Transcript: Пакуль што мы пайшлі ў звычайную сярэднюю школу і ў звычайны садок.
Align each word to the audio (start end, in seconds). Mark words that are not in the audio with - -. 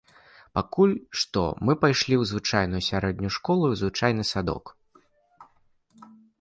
Пакуль 0.59 0.95
што 1.23 1.43
мы 1.69 1.75
пайшлі 1.83 2.15
ў 2.21 2.31
звычайную 2.31 2.81
сярэднюю 2.89 3.33
школу 3.37 3.63
і 3.67 3.71
ў 3.73 3.85
звычайны 3.85 4.23
садок. 4.33 4.77